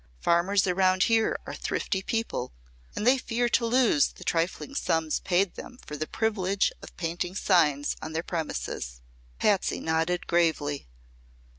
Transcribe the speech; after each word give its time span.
Farmers 0.19 0.65
around 0.65 1.03
here 1.03 1.37
are 1.45 1.53
thrifty 1.53 2.01
people, 2.01 2.51
and 2.95 3.05
they 3.05 3.19
fear 3.19 3.47
to 3.49 3.67
lose 3.67 4.07
the 4.07 4.23
trifling 4.23 4.73
sums 4.73 5.19
paid 5.19 5.53
them 5.53 5.77
for 5.85 5.95
the 5.95 6.07
privilege 6.07 6.71
of 6.81 6.97
painting 6.97 7.35
signs 7.35 7.95
on 8.01 8.11
their 8.11 8.23
premises." 8.23 9.01
Patsy 9.37 9.79
nodded 9.79 10.25
gravely. 10.25 10.87